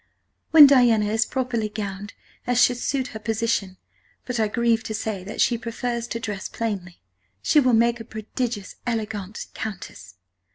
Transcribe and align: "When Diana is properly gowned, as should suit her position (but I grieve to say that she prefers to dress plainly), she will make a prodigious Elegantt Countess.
"When 0.49 0.65
Diana 0.65 1.09
is 1.11 1.27
properly 1.27 1.69
gowned, 1.69 2.15
as 2.47 2.59
should 2.59 2.77
suit 2.79 3.09
her 3.09 3.19
position 3.19 3.77
(but 4.25 4.39
I 4.39 4.47
grieve 4.47 4.81
to 4.85 4.95
say 4.95 5.23
that 5.25 5.41
she 5.41 5.59
prefers 5.59 6.07
to 6.07 6.19
dress 6.19 6.49
plainly), 6.49 6.99
she 7.43 7.59
will 7.59 7.73
make 7.73 7.99
a 7.99 8.03
prodigious 8.05 8.77
Elegantt 8.87 9.45
Countess. 9.53 10.15